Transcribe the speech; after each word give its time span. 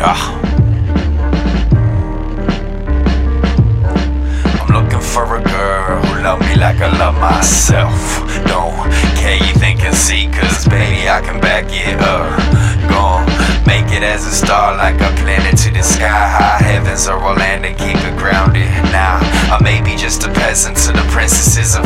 Yeah. 0.00 0.16
I'm 4.58 4.68
looking 4.72 4.98
for 4.98 5.36
a 5.36 5.42
girl 5.42 6.00
who 6.00 6.22
love 6.22 6.40
me 6.40 6.56
like 6.56 6.80
I 6.80 6.88
love 6.96 7.20
myself. 7.20 8.00
Don't 8.48 8.72
care 9.20 9.36
you 9.36 9.52
think 9.60 9.84
and 9.84 9.94
see, 9.94 10.30
cause 10.32 10.66
baby, 10.66 11.06
I 11.06 11.20
can 11.20 11.38
back 11.38 11.66
it 11.68 12.00
up. 12.00 12.32
Gon' 12.88 13.26
make 13.66 13.92
it 13.92 14.02
as 14.02 14.24
a 14.24 14.30
star 14.30 14.74
like 14.74 14.94
a 14.94 15.12
planet 15.20 15.58
to 15.68 15.70
the 15.70 15.82
sky. 15.82 16.08
High 16.08 16.64
heavens 16.64 17.06
are 17.06 17.20
all 17.20 17.36
land 17.36 17.66
and 17.66 17.76
keep 17.76 17.98
it 18.00 18.16
grounded. 18.16 18.70
Now, 18.88 19.20
I 19.52 19.58
may 19.62 19.82
be 19.82 19.96
just 19.96 20.24
a 20.24 20.32
peasant 20.32 20.78
to 20.88 20.92
the 20.92 21.04
princesses 21.12 21.76
of 21.76 21.84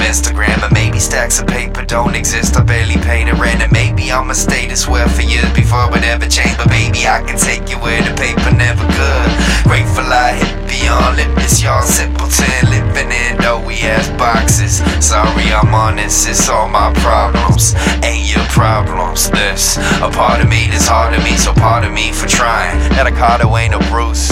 don't 1.94 2.16
exist. 2.16 2.56
I 2.56 2.62
barely 2.64 2.98
pay 3.06 3.22
the 3.22 3.34
rent, 3.38 3.62
and 3.62 3.70
maybe 3.70 4.10
I'ma 4.10 4.32
stay 4.32 4.66
this 4.66 4.88
way 4.88 5.06
for 5.14 5.22
years 5.22 5.46
before 5.54 5.86
it 5.94 6.02
ever. 6.02 6.26
But 6.58 6.66
baby, 6.66 7.06
I 7.06 7.22
can 7.22 7.38
take 7.38 7.70
you 7.70 7.78
where 7.78 8.02
the 8.02 8.10
paper 8.18 8.50
never 8.50 8.82
could. 8.98 9.30
Grateful 9.62 10.02
I 10.02 10.34
hit 10.34 10.58
beyond 10.66 11.22
limits, 11.22 11.62
y'all 11.62 11.86
simpleton 11.86 12.50
living 12.66 13.14
in 13.14 13.38
doughy 13.38 13.86
ass 13.86 14.10
boxes. 14.18 14.82
Sorry, 14.98 15.46
I'm 15.54 15.72
honest, 15.72 16.26
it's 16.26 16.48
all 16.48 16.66
my 16.66 16.90
problems. 16.98 17.78
Ain't 18.02 18.26
your 18.26 18.42
problems. 18.50 19.30
This 19.30 19.78
a 20.02 20.10
part 20.10 20.42
of 20.42 20.50
me 20.50 20.66
that's 20.74 20.90
hard 20.90 21.14
to 21.14 21.22
me, 21.22 21.36
so 21.38 21.54
part 21.54 21.84
of 21.86 21.92
me 21.92 22.10
for 22.10 22.26
trying. 22.26 22.74
That 22.98 23.06
caught 23.14 23.38
away 23.38 23.68
no 23.68 23.78
Bruce. 23.86 24.26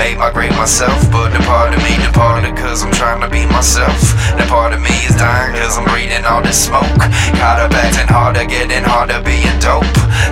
Made 0.00 0.16
my 0.16 0.32
grade 0.32 0.56
myself, 0.56 1.04
but 1.12 1.36
the 1.36 1.40
part 1.44 1.76
of 1.76 1.80
me 1.84 1.96
departed 2.00 2.56
cause 2.56 2.82
I'm 2.82 2.92
trying 2.92 3.20
to 3.20 3.28
be 3.28 3.44
myself. 3.44 4.00
That 4.36 4.48
part 4.48 4.72
of 4.72 4.80
me 4.80 4.95
cause 5.18 5.78
I'm 5.78 5.84
breathing 5.84 6.24
all 6.24 6.42
this 6.42 6.66
smoke. 6.66 6.84
Caught 7.40 7.60
up 7.60 7.72
acting 7.72 8.08
harder, 8.08 8.44
getting 8.44 8.84
harder, 8.84 9.20
being 9.22 9.58
dope. 9.60 9.84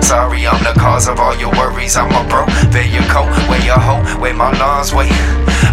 Sorry, 0.03 0.45
I'm 0.45 0.61
the 0.63 0.77
cause 0.79 1.07
of 1.07 1.19
all 1.19 1.35
your 1.35 1.51
worries. 1.51 1.95
I'm 1.95 2.11
a 2.11 2.27
bro, 2.29 2.45
wear 2.71 2.85
your 2.85 3.05
coat, 3.09 3.29
wear 3.49 3.61
your 3.63 3.79
hoe, 3.79 4.03
wear 4.19 4.33
my 4.33 4.51
lungs, 4.57 4.93
wait. 4.93 5.11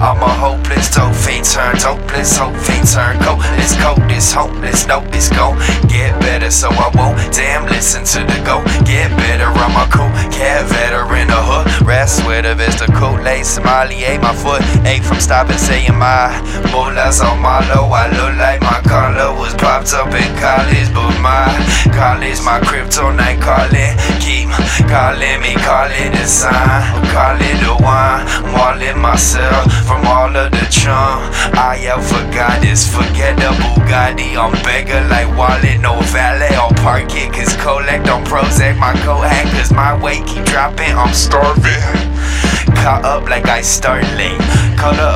I'm 0.01 0.23
a 0.23 0.29
hopeless 0.29 0.91
dope 0.91 1.15
fiend 1.15 1.45
turned 1.45 1.83
hopeless, 1.83 2.37
hope 2.37 2.57
fiend 2.57 2.89
turned 2.89 3.21
cold. 3.21 3.41
It's 3.61 3.77
cold, 3.77 4.01
it's 4.11 4.33
hopeless, 4.33 4.87
no, 4.87 5.05
it's 5.13 5.29
gon' 5.29 5.59
get 5.87 6.19
better, 6.21 6.51
so 6.51 6.71
I 6.71 6.91
won't. 6.95 7.19
Damn, 7.33 7.67
listen 7.67 8.05
to 8.17 8.21
the 8.25 8.39
go, 8.45 8.65
get 8.89 9.11
better. 9.17 9.47
I'm 9.47 9.77
a 9.77 9.87
cool 9.93 10.11
cat 10.33 10.67
veteran, 10.67 11.29
the 11.29 11.39
hood, 11.39 11.87
rest 11.87 12.27
with 12.27 12.47
a 12.47 12.55
vista, 12.55 12.87
cool 12.97 13.21
lace, 13.21 13.49
sommelier. 13.61 14.19
My 14.21 14.35
foot 14.35 14.63
ache 14.87 15.03
from 15.03 15.21
stopping 15.21 15.59
saying 15.59 15.95
my 15.95 16.33
bolas 16.73 17.21
on 17.21 17.39
my 17.41 17.61
low. 17.69 17.91
I 17.93 18.09
look 18.11 18.35
like 18.39 18.62
popped 19.63 19.95
up 19.95 20.11
in 20.11 20.31
college, 20.43 20.91
but 20.91 21.15
my 21.23 21.47
college, 21.95 22.43
my 22.43 22.59
kryptonite 22.67 23.39
calling, 23.39 23.95
keep 24.19 24.51
calling 24.91 25.39
me, 25.39 25.55
call 25.63 25.87
it 25.87 26.13
a 26.19 26.27
sign, 26.27 26.83
call 27.15 27.39
it 27.39 27.63
a 27.63 27.75
wine. 27.79 28.27
I'm 28.27 28.53
walling 28.53 28.99
myself 29.01 29.71
from 29.87 30.05
all 30.05 30.35
of 30.35 30.51
the 30.51 30.67
chum. 30.69 31.23
I 31.55 31.79
have 31.87 32.03
forgot 32.03 32.61
this, 32.61 32.83
forget 32.83 33.37
the 33.39 33.55
Bugatti. 33.63 34.35
I'm 34.35 34.53
beggar 34.67 35.07
like 35.07 35.31
wallet, 35.39 35.81
no 35.81 36.01
valet. 36.11 36.55
I'll 36.59 36.75
park 36.83 37.15
it, 37.15 37.33
cause 37.33 37.55
collect 37.63 38.09
on 38.09 38.25
Prozac. 38.25 38.77
My 38.79 38.93
cohack, 39.07 39.47
cause 39.55 39.73
my 39.73 39.95
weight 40.03 40.27
keep 40.27 40.45
dropping. 40.45 40.99
I'm 40.99 41.15
starving. 41.15 42.11
Caught 42.83 43.05
up 43.05 43.29
like 43.29 43.47
I 43.47 43.61
start 43.61 44.03
late. 44.19 44.41
Color 44.77 45.07
of 45.07 45.12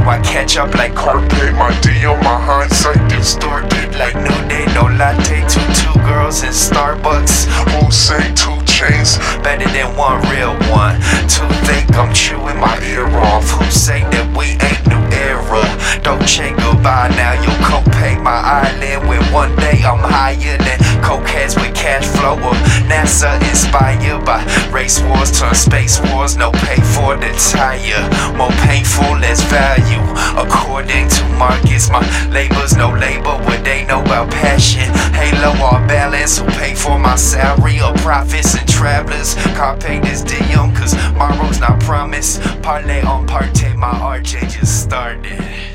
I 0.00 0.20
catch 0.22 0.56
up 0.56 0.74
like 0.74 0.94
carpet. 0.94 1.52
My 1.54 1.70
deal, 1.80 2.16
my 2.18 2.38
hindsight 2.40 3.08
distorted 3.10 3.94
like 3.96 4.14
new 4.16 4.48
day, 4.48 4.66
no 4.74 4.88
latte. 4.88 5.40
Two 5.48 5.62
two 5.76 5.96
girls 6.06 6.42
in 6.42 6.50
Starbucks. 6.50 7.46
Who 7.72 7.90
say 7.90 8.32
two 8.34 8.56
chains 8.64 9.18
better 9.44 9.68
than 9.68 9.94
one 9.96 10.20
real 10.32 10.54
one? 10.72 10.96
Two 11.28 11.48
think 11.68 11.92
I'm 11.94 12.12
chewing 12.14 12.58
my 12.58 12.78
ear 12.84 13.06
off. 13.18 13.48
Who 13.50 13.64
say 13.70 14.00
that 14.00 14.26
we 14.36 14.56
ain't 14.60 14.84
new 14.88 15.02
era? 15.12 15.62
Don't 16.02 16.26
check 16.26 16.56
goodbye 16.56 17.08
now. 17.16 17.34
Your 17.42 17.56
copay 17.62 18.20
my 18.22 18.42
when 18.52 18.91
one 19.32 19.56
day 19.56 19.80
I'm 19.82 19.98
higher 19.98 20.58
than 20.58 20.78
cokeheads 21.00 21.56
with 21.56 21.74
cash 21.74 22.04
flow. 22.06 22.36
Or 22.36 22.54
NASA 22.86 23.40
inspired 23.48 24.24
by 24.24 24.44
race 24.70 25.00
wars 25.02 25.32
turn 25.32 25.54
space 25.54 26.00
wars. 26.12 26.36
No 26.36 26.52
pay 26.52 26.76
for 26.76 27.16
the 27.16 27.32
tire. 27.50 28.04
More 28.36 28.52
painful, 28.68 29.18
less 29.18 29.42
value. 29.48 30.04
According 30.36 31.08
to 31.08 31.24
markets, 31.40 31.90
my 31.90 32.04
labor's 32.30 32.76
no 32.76 32.90
labor. 32.90 33.36
What 33.48 33.64
they 33.64 33.84
know 33.86 34.02
about 34.02 34.30
passion. 34.30 34.92
Halo 35.14 35.50
or 35.64 35.80
balance. 35.88 36.38
Who 36.38 36.46
pay 36.60 36.74
for 36.74 36.98
my 36.98 37.16
salary 37.16 37.80
or 37.80 37.94
profits 37.94 38.54
and 38.54 38.68
travelers? 38.68 39.34
Carpe 39.56 40.02
this 40.02 40.22
diem, 40.22 40.74
cause 40.74 40.94
my 41.16 41.34
road's 41.38 41.60
not 41.60 41.80
promised. 41.80 42.42
Parlay 42.62 43.00
on 43.02 43.26
parte, 43.26 43.74
my 43.76 43.90
RJ 43.90 44.52
just 44.52 44.82
started. 44.82 45.71